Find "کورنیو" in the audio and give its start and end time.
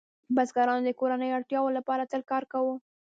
0.99-1.35